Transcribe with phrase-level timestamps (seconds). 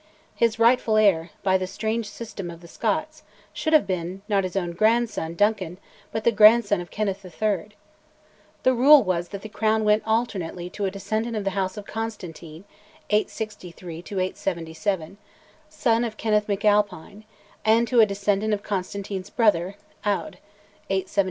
[0.33, 3.21] His rightful heir, by the strange system of the Scots,
[3.53, 5.77] should have been, not his own grandson, Duncan,
[6.11, 7.67] but the grandson of Kenneth III.
[8.63, 11.85] The rule was that the crown went alternately to a descendant of the House of
[11.85, 12.63] Constantine
[13.11, 15.19] (863 877),
[15.69, 17.23] son of Kenneth MacAlpine,
[17.63, 20.41] and to a descendant of Constantine's brother, Aodh (877
[20.89, 21.17] 888).